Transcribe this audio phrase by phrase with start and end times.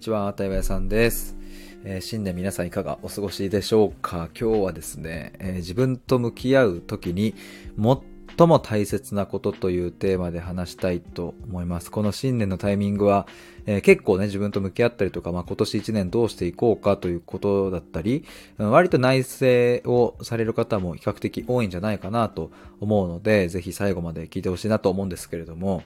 [0.00, 1.36] ちは、対話屋さんです。
[1.84, 4.30] えー、新年皆さんいかがお過ごしでしょうか？
[4.38, 7.34] 今日はですね、えー、自分と向き合う時に
[7.76, 11.90] 最も大切なことというテーマで話したいと思います。
[11.90, 13.26] この新年のタイミングは、
[13.66, 18.24] えー、結構ね、自分と向き合ったりとか、まあ、今年1年どうしていこうかということだったり、
[18.56, 19.46] 割と内省
[19.84, 25.82] をされる方も比較的多いんじゃないかなと思うので、ぜひ最後まで聞いてほしいなと思うんですけれども、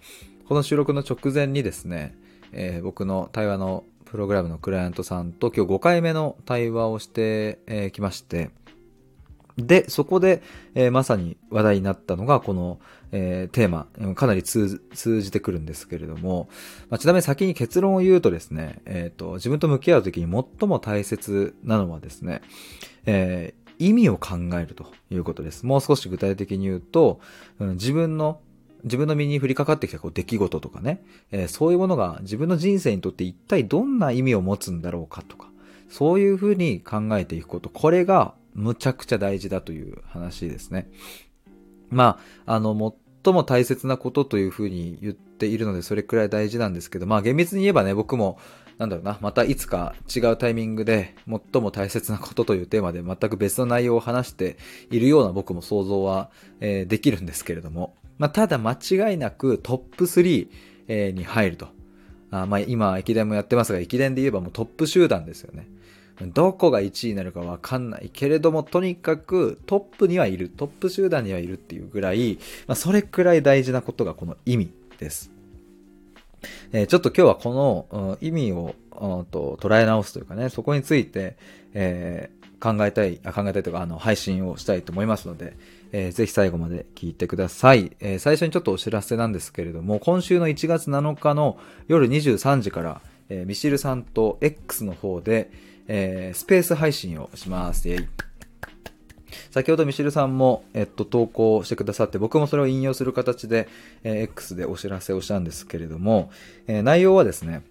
[0.48, 2.16] この収録の直前にですね、
[2.56, 3.82] えー、僕の対話の
[4.14, 8.50] プログラムのクライアントさんと今日5回目の対話をしてき、えー、まして、
[9.58, 10.40] で、そこで、
[10.76, 12.78] えー、まさに話題になったのが、この、
[13.10, 14.78] えー、テーマ、かなり通
[15.20, 16.48] じてくるんですけれども、
[16.90, 22.42] まあ、ちなみに先に結論を言うとですね、えっ、ー、と、自分と向き合うときに最も大切なのはですね、
[23.06, 25.66] えー、意味を考えるということです。
[25.66, 27.18] もう少し具体的に言うと、
[27.58, 28.38] うん、自分の
[28.84, 31.02] 自分の身に降りかかってきたこう出来事とかね、
[31.32, 35.48] えー、そういうものが自分の人生にとって一体どんな意味を持つんだろうかとか、
[35.88, 40.88] そういうふうに考えていくこと、これがむちゃくちゃ大事だという話ですね。
[41.90, 48.38] まあ、あの、最も大切なことというふうに言っているので、それくらい大事なんですけど、まあ厳密に言えばね、僕も、
[48.78, 54.56] なんだろうな、またいつか違うタイミングで、最も大切なことというテーマで全く別の内容を話して
[54.90, 56.30] いるような僕も想像は、
[56.60, 60.48] えー、できるんですけれども、まあ、ただ間違いなくトップ3、
[60.88, 61.68] えー、に入ると。
[62.30, 65.68] あまあ、今、駅伝もやってますが、駅伝で言えばもうトップ集団ですよね。
[66.32, 70.48] どこが1位になるかわかんないけれども、とにかくトップにはいる。
[70.48, 75.30] トップ集団にはいるっていうぐらい、まあ、それくらい大事なことがこの意味です。
[76.72, 77.52] えー、ちょっと今日はこ
[77.90, 81.36] の、うん、意味を、うん、と捉え直すというかね、そこについて、
[81.72, 85.56] えー、考えたい、あ考えたいというか、あの、配信をしたいと思いますので、
[85.92, 95.50] えー、ぜひ最後まで聞いてください、えー、最初にちょっとお知らせなんですけれども、今週の1月7日の夜23時から、えー、ミシルさんと X の方で、
[95.86, 97.88] えー、スペース配信をします。
[97.88, 98.08] イェイ
[99.50, 103.68] 先ほどミシルさんも、えっと、投稿してくださって、僕もそれを引用する形で、
[104.02, 106.30] えー、X でお知らせをしたんですけれども、
[106.66, 107.62] えー、内容はですね、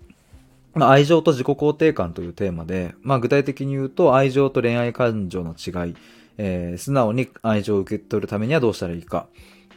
[0.76, 5.96] まあ、愛情と自己肯定感というテーマで、まあ、具体的に言うと、愛情と恋愛感情の違い、
[6.38, 9.28] えー、素直に愛情を受け取るためにはどうしたらいいか、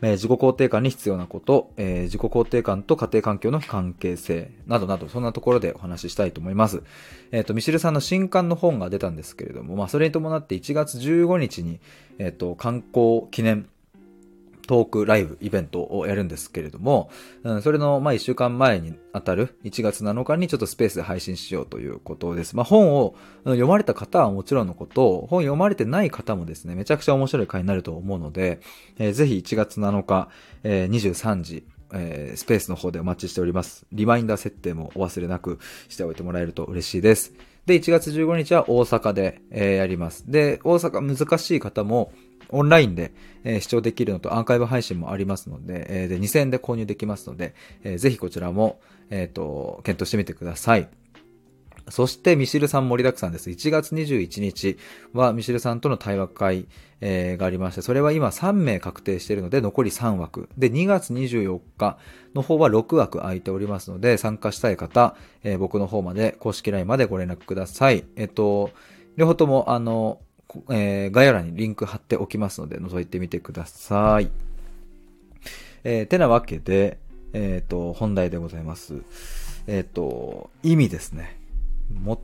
[0.02, 6.82] えー、自己肯定感に必要なこと、えー、自己肯定感と家庭環境の関係性などなど、そんなところでお話ししたいと思います。
[7.30, 11.80] えっ、と、ミシルさんの新刊の本が出たんですけれども、まあ、それに伴って1月15日に、
[12.18, 13.68] えっ、と、観光記念
[14.66, 17.10] トークライブイベントをやるんですけれども、
[17.42, 22.56] うん、それの、まあ、1週間前にあたる1月7日にちょっとスペースで配信しようということです。
[22.56, 28.60] まあ、本を読まれた方はもちろんのこと、本読まれてない方もですね、めちゃくちゃ面白い回になると思うので、
[28.98, 30.28] えー、ぜひ1月7日、
[30.62, 33.86] えー、23時、えー、スペースの方でお待ちしております。
[33.92, 37.32] リマインダー設定もお忘れなくしておいてもらえると嬉しいです。
[37.66, 40.30] で、1月15日は大阪で、えー、やります。
[40.30, 42.12] で、大阪難しい方も、
[42.50, 43.12] オンラインで、
[43.44, 48.80] え、視聴できるのとアーカイブ配信もありますので、えー、で2000円で購入できますので、え、ぜひこちらも、
[49.10, 50.88] えっ、と、検討してみてください。
[51.88, 53.48] そして、ミシルさん盛りだくさんです。
[53.48, 54.76] 1月21日
[55.12, 56.66] は、ミシルさんとの対話会、
[57.00, 60.48] えー、がありまして、それは今3名確定しているので、残り3枠。
[60.58, 61.98] で、2月24日
[62.34, 65.14] の方は6枠空いておりますので、参加したい方、
[65.44, 68.04] えー、僕の方まで、公式 LINE までご連絡ください。
[68.16, 68.70] えっ、と、
[69.16, 70.18] 両方とも、あの、
[70.70, 74.30] えー、概要欄にリンク貼っておきますので、覗いてみてください。
[75.84, 76.98] えー、てなわけで、
[77.32, 79.02] えっ、ー、と、本題でございます。
[79.66, 81.38] えっ、と、意味ですね。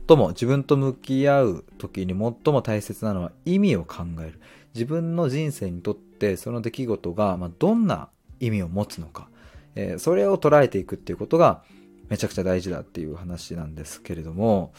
[0.07, 4.39] 最も、自分と向き合う時に最も大切なのは意味を考える。
[4.73, 8.09] 自分の人生にとってその出来事が、まあ、どんな
[8.39, 9.29] 意味を持つのか、
[9.75, 11.63] え、それを捉えていくっていうことが
[12.09, 14.73] めちゃくちゃ大事だっていう話なんですけれども、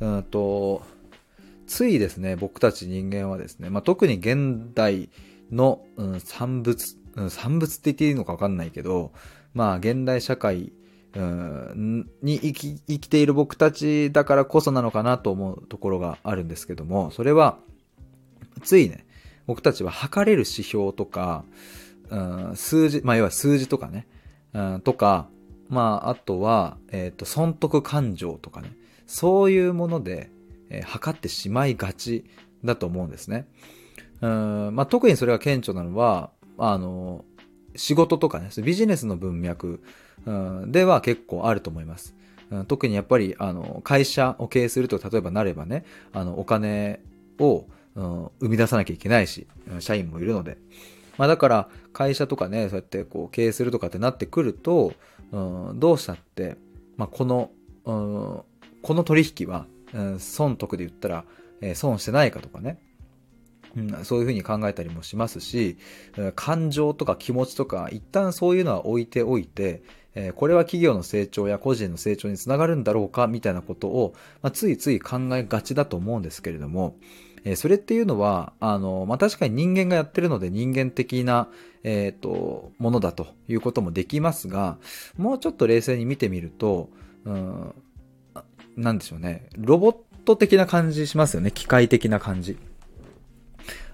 [0.00, 0.82] うんと、
[1.66, 5.08] ついですね、僕たち人間はですね、まあ、特に現代
[5.50, 9.12] の、うん、産物、うん、産物って言っていいのかわかんないけど、
[9.54, 10.72] まあ、現代社会、
[11.14, 17.58] うん、に生き生きている僕たちだからこそなのかなと思うところがあるんですけども、それは、
[18.62, 19.06] ついね、
[19.46, 21.44] 僕たちは測れる指標とか、
[22.10, 22.16] う
[22.52, 24.06] ん、数字、まあ、要は数字とかね、
[24.52, 25.28] うん、とか、
[25.68, 28.72] まあ、あとは、えっ、ー、と、損得感情とかね、
[29.06, 30.30] そういうもので、
[30.78, 32.24] え、測ってしまいがち
[32.64, 33.46] だと思うんですね。
[34.20, 37.24] うんまあ、特にそれが顕著なのは、あの、
[37.76, 39.80] 仕事とかね、ビジネスの文脈、
[40.66, 42.14] では結構あると思います。
[42.50, 47.00] うん、特にやっぱり、あの、会社を経営すると、例えばなればね、あの、お金
[47.38, 47.66] を、
[47.96, 49.46] うん、生み出さなきゃいけないし、
[49.80, 50.58] 社員もいるので。
[51.16, 54.94] まあだから、会社とかね、そうやってこう経営するとかってなってくると、
[55.32, 55.38] う
[55.74, 56.56] ん、どうしたって、
[56.96, 57.50] まあこの、
[57.84, 58.42] うん、
[58.82, 59.66] この取引は、
[60.18, 61.24] 損得で言ったら、
[61.60, 62.78] えー、損してないかとかね。
[63.76, 65.78] うん、そういうふうに考えたりもしますし、
[66.36, 69.82] 感情とか気持ちとか、一旦そういうのは置いておいて、
[70.14, 76.96] えー、これは企業の成長や個人の成長につながるんだろうかみたいなことを、まあ、ついつい考えがちだと思うんですけれども、
[77.44, 81.48] え、それっていうのは、あの、まあ、確かに人間がやってるので人間的な、
[81.82, 84.78] えっ、ー、と、ものだということもできますが、
[85.18, 86.88] もうちょっと冷静に見てみると、
[87.26, 87.74] うん、
[88.76, 89.48] なんでしょうね。
[89.56, 91.50] ロボット的な感じしますよね。
[91.50, 92.56] 機械的な感じ。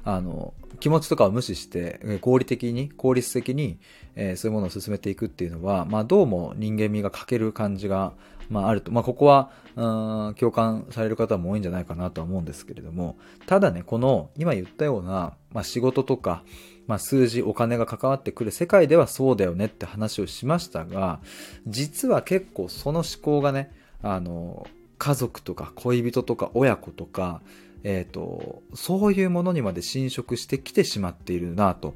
[0.05, 3.79] あの、気持ちとかを無視して、合理的に、効率的に、
[4.17, 8.15] えー、そういうものを進めていくっていうのは、まあ、どうも人間味が欠ける感じが、
[8.49, 8.91] まあ、あると。
[8.91, 16.43] まあ、ここは、うん、共感される方も多いんじゃないかなとは思うんですけれども、ただね、この、今言ったような、まあ、仕事とか、
[16.87, 21.21] まあ、数字、お金が関わってくる世界ではそうだよねって話をしましたが、
[21.67, 23.71] 実は結構その思考がね、
[24.03, 24.67] あの、
[24.99, 27.41] 家族とか恋人とか親子とか、
[27.85, 31.95] えっ、ー、と、そういうものにまで侵食してきてしまっているなと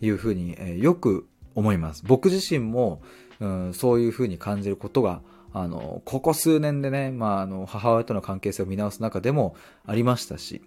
[0.00, 2.02] いうふうに、えー、よく思います。
[2.06, 3.02] 僕自身も、
[3.40, 5.20] うん、そういうふうに感じることが、
[5.52, 10.62] あの、ここ数年でね、まあ、あの、母親との関係性を見直す中でもありましたし、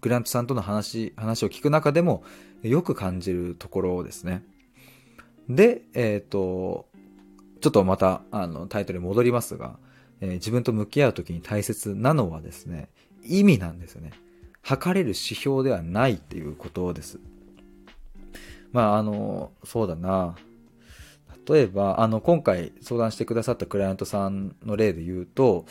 [0.00, 2.24] グラントさんとの話、話を聞く中でも
[2.62, 4.42] よく感じるところですね。
[5.48, 6.86] で、えっ、ー、と、
[7.62, 9.78] ちょっとまた、あの、タイトルに戻りますが、
[10.20, 12.88] えー、自分と向き合うときに大切なのはですね、
[13.24, 14.10] 意味なんですよね。
[14.62, 17.20] 測れる指標ではないっていうことです。
[18.72, 20.36] まあ、あの、そうだな。
[21.48, 25.64] 例えば、あの、今回相談してくださったクライアントさんの例で言うと、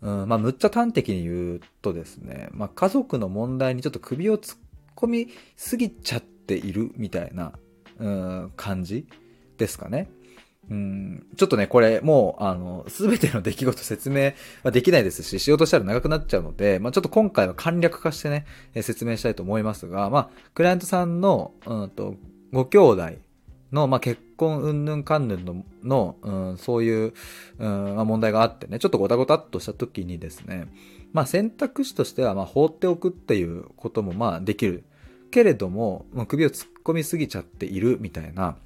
[0.00, 4.58] うん、まあ、むっちゃ端的に言うとですね、まあ、家族の問題にちょっと首を突っ
[4.94, 7.52] 込みすぎちゃっているみたいな、
[7.98, 9.06] うん、感じ
[9.58, 10.08] ですかね。
[10.68, 14.32] うん、ちょっとね、これ、もう、あの、すべての出来事説明
[14.64, 22.16] はできないですし、しようとしたら長くなっちゃうので、まあちょっと今回は簡略化してね、え説明したいと思いますが、まあ、クライアントさんの、うんと、
[22.52, 23.08] ご兄弟
[23.70, 27.12] の、まあ結婚うんぬんかんぬんの、の、うん、そういう、
[27.58, 30.66] うん、まあ問題があってね、ちょっとごたごたっとした時にですね、
[31.12, 34.84] まあ選択肢としては、まあ放っておくっていうことも、まあできる。
[35.30, 38.56] けれども、まあ、首を突っ込みすぎちゃっているみたいな、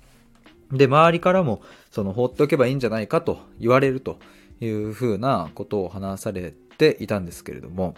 [0.72, 4.18] で、周りからも、その放っておけばいいんじゃないかと言われると
[4.60, 7.94] いうふうなことを話されていたんですけれども、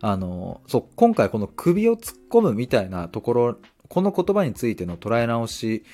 [0.00, 3.58] あの、そう、今回この首を突っ込むみたいなところ、
[3.88, 5.84] この言葉についての捉え直し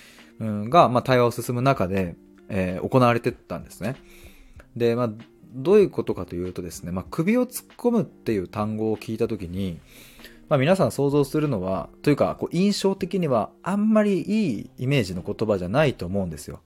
[0.40, 2.16] が、まあ、対話を進む中で、
[2.48, 3.96] えー、行われてったんですね。
[4.76, 5.10] で、まあ、
[5.54, 9.80] どういうことかというとですね、まあ、首を突っ込むっていう単語を聞いたときに、
[10.48, 16.60] まあ、皆さん想像するのは、というか、こう印象的にはあんまりいいイメージの言葉じゃないと思うんですよ。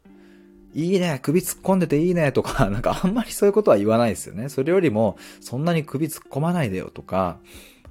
[0.75, 4.49] いいね、首突っ込んでていいねとか、 なんかあんまりそういうことは言わないですよね。
[4.49, 7.39] それよりも、そんなに首突っ込まないでよとか、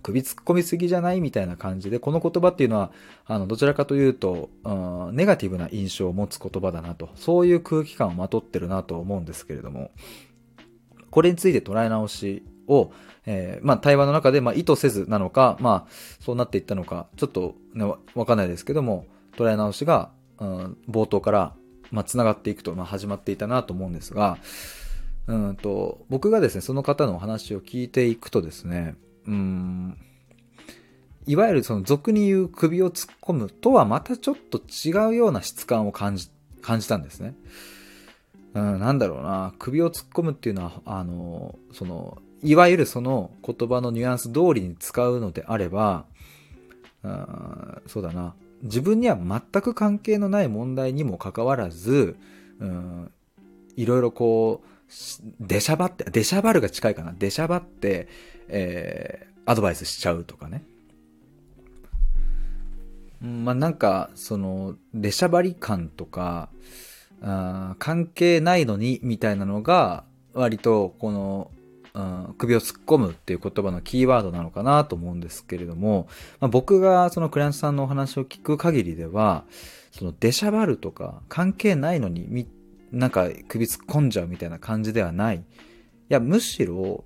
[0.04, 2.92] 首突っ込みすぎじゃないみたいな感じで、この言葉っていうのは、
[3.26, 9.92] あの、どちらかというと、うん、ネガティブな印象を持つ言葉だなと、そういう空気感をまとってるなと思うんですけれども、
[11.10, 12.92] これについて捉え直しを、
[13.26, 15.92] えー、まあ、対話の中で、まあ、意図せずなのか、まあ、
[16.22, 17.86] そうなっていったのか、ちょっと、ね、
[18.16, 19.06] わかんないですけども、
[19.36, 21.54] 捉え直しが、うん、冒頭から、
[21.92, 24.38] まあ、繋がっていくと、まあ、始まっていたなと思うんですが、
[25.28, 28.96] うんと、僕がですね、その方のお話を聞いていくとですね、
[29.28, 29.98] うん、
[31.26, 36.30] いわゆるその俗に言う首を突っ込むとはまたちょっと違うような質感を感じ、
[36.62, 37.36] 感じたんですね。
[38.54, 46.06] うん、なんだろうな、首を突っ込むっていうのは、あの、その、いわゆるその言葉のニュアンス通りに使うのであれば、
[47.04, 48.36] あそうだな。
[48.64, 52.18] 自分には全く関係のない問題にもかかわらず、
[52.60, 53.12] うん、
[53.76, 54.68] いろいろこう、
[55.40, 57.14] 出しゃばって、出しゃばるが近いかな。
[57.18, 58.08] 出しゃばって、
[58.48, 60.64] えー、アドバイスしちゃうとかね。
[63.22, 66.50] まあ、なんか、その、出しゃばり感とか、
[67.22, 70.04] あ関係ないのに、みたいなのが、
[70.34, 71.52] 割と、この、
[71.98, 76.08] うん、首を突っ込むっていう言葉のキーワードなのかなと思うんですけれども、
[76.40, 79.46] まあ、僕がそのクライアントさんのお話を聞く限りでは、
[79.92, 82.48] その出しゃばるとか関係ないのにみ、
[82.92, 85.38] なんか首突っ込んじゃうみたいな感じではない。
[85.38, 85.42] い
[86.10, 87.04] や、むしろ、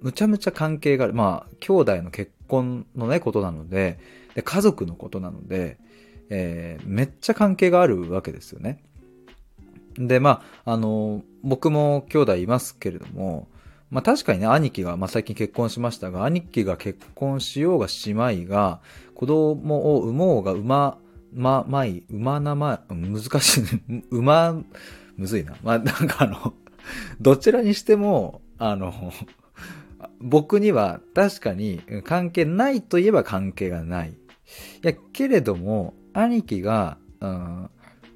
[0.00, 1.14] むちゃむちゃ関係がある。
[1.14, 4.00] まあ、兄弟の結婚のね、ことなので、
[4.34, 5.78] で家族のことなので、
[6.30, 8.82] えー、めっちゃ関係があるわけですよね。
[9.96, 13.46] で、まあ、あの、僕も兄弟いますけれども、
[13.92, 18.80] まあ確かにね、兄貴が、まあ最近結婚しましたが、兄貴が結婚しようがしまいが、
[19.14, 20.98] 子供を産もうが産ま、
[21.34, 24.62] ま、まい、産まなま、難しい、ね、 産ま、
[25.18, 25.56] むずいな。
[25.62, 26.54] まあなんかあの
[27.20, 29.12] どちらにしても、あの、
[30.20, 34.12] 僕には確かに関係ないといえば関係がない。
[34.12, 34.14] い
[34.80, 37.70] や、けれども、兄貴が、うん、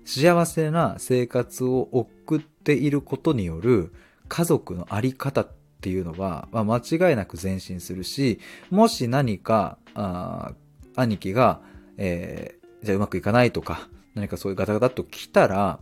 [0.06, 3.92] 幸せな生活を送っていることによる
[4.28, 5.49] 家族のあり方っ
[5.86, 8.40] ていうのは、まあ、間違いなく前進するし、
[8.70, 10.54] もし何か、あ
[10.96, 11.60] 兄貴が、
[11.96, 15.78] えー、じゃあうまくいかないとか、何かそういうガタガタと来たら、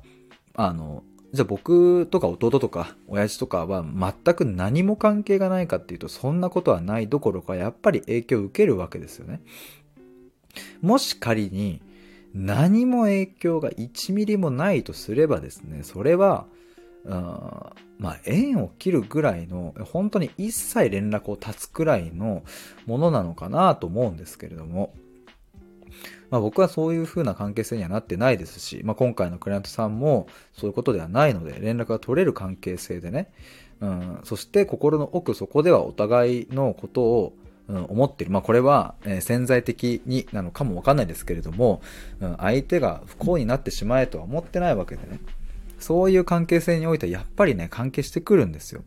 [0.57, 9.41] あの、じゃあ僕とか弟とか親父とかは全く何も関係がないかっていうとそんなことはないどころかやっぱり影響を受けるわけですよね。
[10.81, 11.81] もし仮に
[12.35, 16.47] 何も影響が1ミリもないとすればですね、それは、
[17.05, 22.43] まあ縁を切るぐらいの本当に一切連絡を断つくらいの
[22.87, 24.95] ものなのかなと思うんですけれども、
[26.31, 33.31] まあ、僕はそういう風な関係性にはなってないですし、まあ、今回のクライアントさんもそういうことではないので、連絡が取れる関係性でね、
[33.81, 37.37] うん、そして心の奥底ではお互いのことを、
[37.69, 38.33] うん、思っている。
[38.33, 41.81] まあこれは、えー、潜在的になのかもわかんないですけれども、
[42.21, 45.21] うん、相手が不幸になってしまえとは思ってないわけでね。
[45.85, 48.83] そういう関係性においてはやっぱりね、関係してくるんですよ。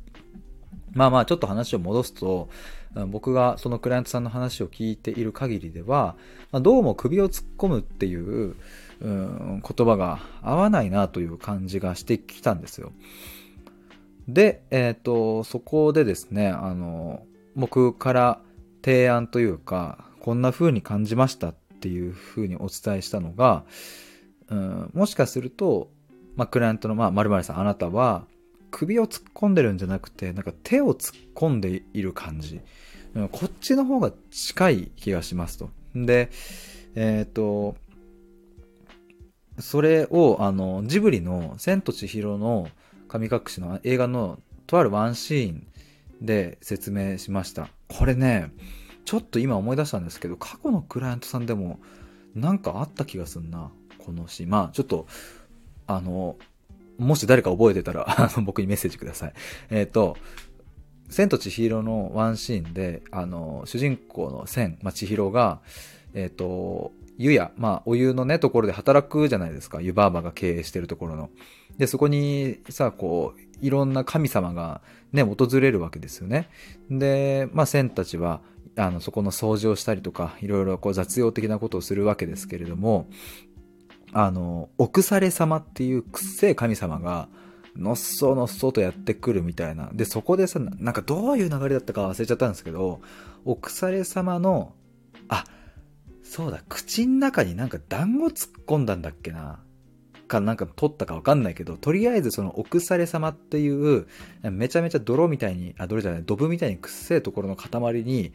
[0.94, 2.50] まあまあちょっと話を戻すと、
[3.10, 6.16] 僕がそのクライアントさんの話を聞いている限りでは、
[6.52, 8.56] どうも首を突っ込むっていう、
[9.02, 12.92] うん、言葉が合わないなという感じがしてきたんですよ。
[14.28, 17.22] で、えっ、ー、と、そこでですね、あの、
[17.56, 18.42] 僕から
[18.84, 23.66] 提案というか、こんな風に感じましたっていう風にお伝えしたのが、
[24.50, 25.92] うん、もしかすると、
[26.38, 28.26] まあ、クライアントの、まあ、〇〇さん、あなたは、
[28.72, 32.62] 首を突っ込んでるんじゃなくて、なんか手を突っ込んでいる感じ。
[33.32, 35.72] こっちの方が近い気がしますと。
[35.96, 36.30] で、
[36.96, 37.76] えっ、ー、と、
[39.60, 42.70] それを、あの、ジブリの千と千尋の
[43.08, 45.68] 神隠しの映画のとあるワンシーン
[46.22, 47.70] で説明しました。
[47.88, 48.52] これね、
[49.06, 51.80] ちょっと今思い出したんですけど、過去のクライアントさんでも
[52.36, 53.72] なんかあった気がすんな。
[53.98, 54.50] このシーン。
[54.50, 55.08] まあ、ちょっと、
[55.88, 56.38] あの、
[56.98, 59.34] もし誰か覚えてたら、 僕にメッセージください。
[59.70, 60.18] えっ、ー、と、
[61.10, 65.62] 千と千尋のワンシーンで、あの、主人公の千、まあ、千尋が、
[66.14, 69.82] えっ、ー、と、湯屋、まあ、お湯のね、ところで働くじゃないですか。
[69.82, 71.30] 湯婆婆が経営してるところの。
[71.78, 74.82] で、そこにさ、こう、いろんな神様が
[75.14, 76.50] ね、訪れるわけですよね。
[76.90, 78.42] で、まあ、千たちは、
[78.76, 83.08] あの、そこの掃除をしたりとか、いろいろこう雑用的なことをするわけですけれども、
[84.14, 87.28] あの、奥され様っていうくっせえ神様が、
[87.76, 89.90] のっそのっそとやってくるみたいな。
[89.94, 93.02] で、そこでさ、なんかどういう流れだったか忘れちゃったんですけど、
[93.46, 94.74] お腐れ様の、
[95.28, 95.44] あ、
[96.24, 99.60] そうだ、口の中になんか団子突っ込んだんだっけな。
[100.28, 104.08] かなんか取ったかわかんないけど、とりあえずそのお腐れ様っていう、
[104.44, 108.34] めちゃめちゃ泥みたいに、あ、泥じゃない、ドブみたいにくっせえところの塊に、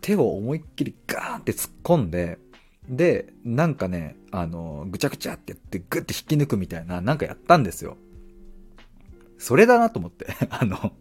[0.00, 2.38] 手を思いっきりガーンって突っ込んで、
[2.90, 7.96] で、なんかね、あの、ぐちゃぐちゃってやって、ぐって引き抜くみたいな、なんかやったんですよ。
[9.38, 10.26] それだなと思って。
[10.50, 10.92] あの、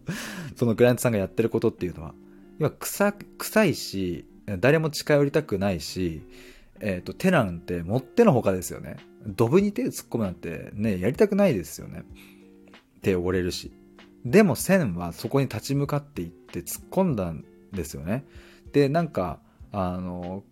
[0.55, 2.13] そのクライアントさんがやってることっていうのは。
[2.59, 4.25] 今、臭、臭いし、
[4.59, 6.21] 誰も近寄りたくないし、
[6.79, 8.97] えっ、ー、と、手なんてもってのほかですよね。
[9.25, 12.03] ドブに手突っ込むなんてね、やりたくないですよね。
[13.01, 13.71] 手汚れるし。
[14.25, 17.43] でも線はそこに立ち向かっていって突っ込んだん
[17.73, 18.25] ですよね。
[18.73, 19.39] で、なんか、
[19.71, 20.43] あの、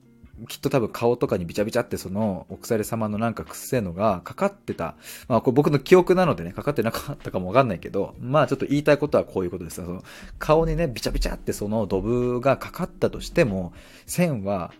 [0.48, 4.96] きっと多分顔とかにビチャビチャってそのお腐れ様のなんかくっせえのがかかってた。
[5.27, 9.77] まあこれ僕の記憶なのでね、かかってなかったかもわかんないけど、まあちょっと言いたいことはこういうことです。
[9.77, 10.03] その
[10.38, 13.74] 顔にね、ビチャビチャってそのドブがかかったとしても、
[14.06, 14.72] 線は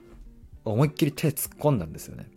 [0.65, 2.29] 思いっきり手突っ込んだんですよね。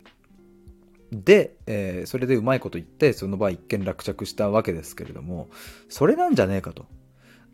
[1.11, 5.49] で、えー、それでうまいこと言って、その場合一見落着したわけですけれども、
[5.89, 6.85] それなんじゃねえかと。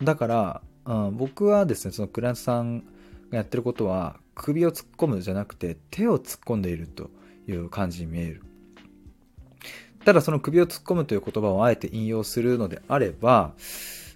[0.04, 2.80] だから、うん、僕はですね、そのクライアントさん
[3.32, 7.10] がやってることは、首を突っ込むじゃなくて手を突っ込んでいると
[7.48, 8.44] いう感じに見える。
[10.06, 13.54] ただその首を突っ込むという言葉をあえて引用するのであれば、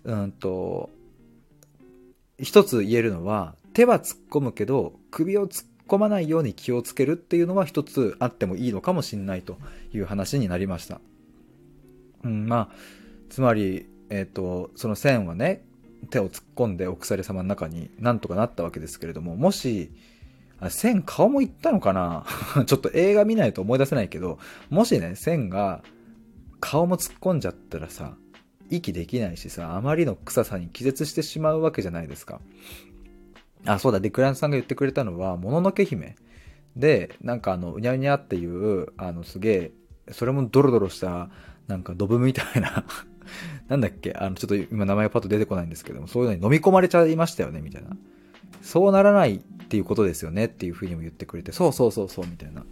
[0.06, 0.90] うんと、
[2.40, 9.58] 一つ言えるのは、手は突っ込むけど、首を突っ込まないように気をつけるっていうのは一つあってもいいのかもしれないと
[9.94, 11.02] いう話になりました。
[12.24, 12.76] うん、まあ、
[13.30, 15.64] つまり、えっ、ー、と、その線はね、
[16.10, 19.92] 手を突っ込んでお鎖様の中になんとかなったわけですけれども、もし、
[20.70, 22.26] 線顔も言ったのかな？
[22.66, 24.38] ちょっと映画見ないと思い出せないけど、
[24.70, 25.84] もしね、線が
[26.60, 28.16] 顔も突っ込んじゃったらさ、
[28.70, 32.40] 息できないしさ、あまりの臭さに気絶してしまうわけじゃないですか。
[33.66, 36.16] あ、そうだ、で、クランさんが言ってくれたのは、もののけ姫。
[36.76, 39.72] で、なんかあの、うにゃうにゃっていう、あの、すげえ、
[40.12, 41.30] それもドロドロした、
[41.68, 42.86] なんかドブみたいな
[43.70, 44.14] なんだっけ？
[44.14, 47.90] あの、ちょっと今名前がパッと出てこないんですけども、そういうのに飲み込まれちゃいましたよね、みたいな。
[48.62, 49.42] そうならない
[49.72, 52.66] っていうことですよねっていうふうにも言ってくれて、そうそうそうそう、みたいな。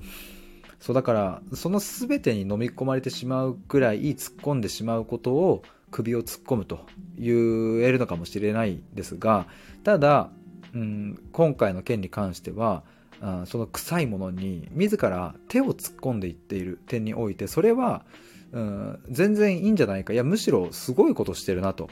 [0.82, 6.82] そうだから、その全てに飲み込まれてしまうくらい突っ込んでしまうことを首を突っ込むと
[7.18, 7.38] 言
[7.84, 9.48] えるのかもしれないですが、
[9.86, 10.29] ただ、
[10.74, 12.84] うん、今回の件に関しては、
[13.22, 18.03] あその臭いものに自ら手を突っ込んでいっている点において、それは、
[18.51, 20.12] うん、全然いいんじゃないか。
[20.12, 21.89] いや、むしろすごいことしてるなと。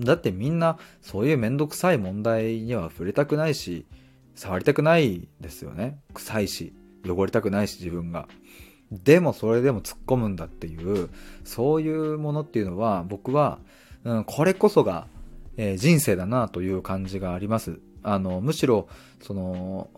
[0.00, 3.86] だってみんなそういうめんどくさい問題には触れたくないし、
[4.34, 6.00] 触りたくないですよね。
[6.14, 6.72] 臭いし。
[7.06, 8.28] 汚れたくないし自分が。
[8.90, 11.10] でもそれでも突っ込むんだっていう、
[11.44, 13.58] そういうものっていうのは僕は、
[14.04, 15.06] うん、これこそが、
[15.56, 17.80] えー、人生だなという感じがあります。
[18.02, 18.88] あの、むしろ、
[19.20, 19.90] その、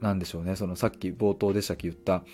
[0.00, 2.24] なんでしょうね、そのさっき冒頭でしたっけ言った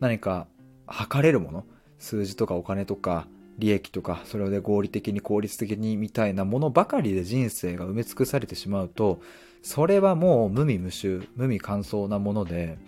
[0.00, 0.46] 何か
[0.86, 1.64] 測れるもの、
[1.98, 3.26] 数字とかお金とか
[3.60, 9.20] 利益とか、それで合理的に効率的にみたいなものばかりで人生が埋め尽くされてしまうと、
[9.62, 12.78] それはもう無味無臭、無味乾燥なもので、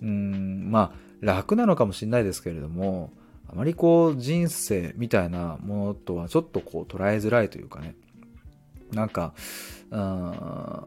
[0.00, 3.12] うん、まあ、楽なのかもしれないですけれども、
[3.48, 7.94] あまりこう人生みたいなものとはちょっとこう捉えづらいというかね、
[8.92, 9.34] なんか、
[9.90, 10.84] うん、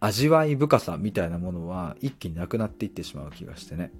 [0.00, 3.92] 味わい深さみたいなものは一気になくなっていってしまう気がしてね。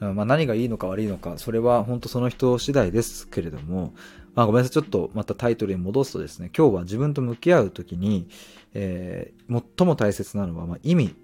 [0.00, 3.94] まあ何がいいのか悪いのか、それは本当その人次第ですけれども、
[4.34, 8.28] まあごめんなさい、ちょっとまたタイトルに戻すとですね、今日は自分と向き合うときに、
[8.74, 11.14] えー、最も大切なのは、まあ、意味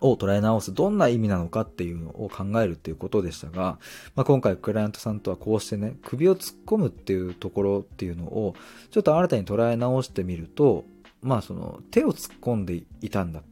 [0.00, 3.78] を捉え直す、どんな意味なのかっていうのを考えるっていうことでしたが、
[4.16, 8.54] まあ、今回クライアントさんとはこうしてね、首を突っ込むっていうところっていうのを、
[8.90, 10.84] ちょっと新たに捉え直してみると、
[11.20, 13.42] まあその手を突っ込んでいたんだ、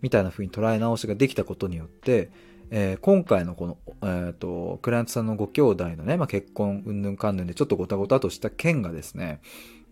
[0.00, 2.30] みたいな風に捉え直しができたことによって、
[2.74, 9.42] えー、今回のこの、えっ、ー、と、クライアントさんのご兄弟のね、まあ、結婚、うんぬんかんぬんでちょっとごたごたとした件がですね、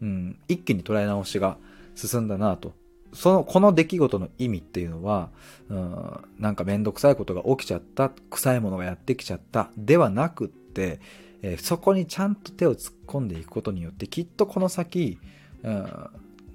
[0.00, 1.59] うん、一気に捉え直しが
[1.94, 2.72] 進んだなと。
[3.12, 5.28] その、この出来事の意味っていうのは、
[5.68, 11.00] うん、なんかめんどくさいことが起きちゃった、臭いものがやってきちゃった、ではなくって、
[11.42, 15.18] えー、そこにちゃんと手を突っ込んでいくことによって、きっとこの先、
[15.64, 15.87] うん、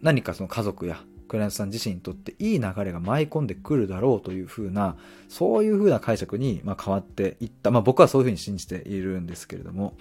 [0.02, 4.96] 何かその家族やクライアントさん自身にとっていい流れが舞い込んでくるだろうというふうな、
[5.30, 7.72] そういうふうな解釈に、ま変わっていった。
[7.72, 9.98] まあ僕はそういうふうに信じているんですけれども、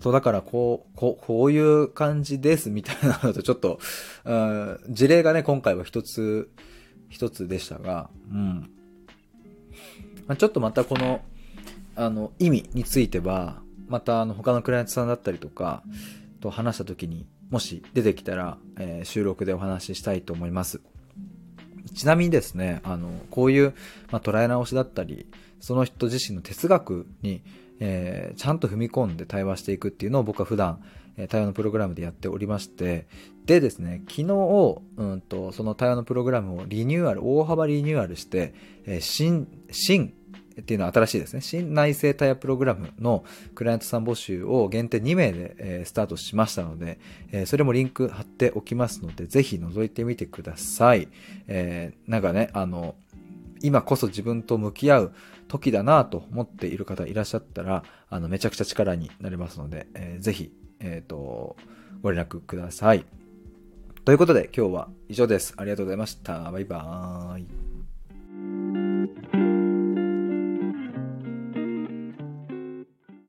[0.00, 3.78] そう、だからこう、こう、こういう感じですみたいなのとちょっと、
[4.24, 6.50] うん、事例がね、今回は一つ、
[7.08, 8.70] 一つでしたが、うん。
[10.26, 11.22] まあ、ちょっとまたこの、
[11.96, 15.82] あの、意味については、またあの、他のクライアントさんだったりとか、
[16.40, 20.80] と話した時に、もし出てきたら、えー、収録でお話ししたいと思います。
[21.94, 23.74] ちなみにですね、あの、こういう、
[24.10, 25.26] まあ、捉え直しだったり、
[25.60, 27.42] その人自身の哲学に、
[27.80, 30.82] えー、ちゃんと踏み込んで対話していくっていうのを僕は普段、
[31.16, 33.08] えー、対話のプログラムでやっておりまして、
[33.46, 40.12] でですね、昨日、うんと、その対話のプログラムをリニューアル、大幅リニューアルして、えー、新、新
[40.60, 41.40] っていうのは新しいですね。
[41.40, 46.98] 新内製対話プログラムのクライアントさん募集を限定2名で、え、スタートしましたので、
[47.32, 51.08] え、それもリンク貼っておきますので、ぜひ覗いてみてください。
[51.46, 52.94] えー、なんかね、あの、
[53.62, 55.12] 今こそ自分と向き合う
[55.48, 61.56] 時だなと思っている方いらっしゃったら、あの、めちゃくちゃ力になれますので、えー、ぜひ、えっ、ー、と、
[62.02, 63.04] ご連絡ください。
[64.04, 65.54] ということで今日は以上です。
[65.56, 66.50] ありがとうございました。
[66.50, 67.77] バイバーイ。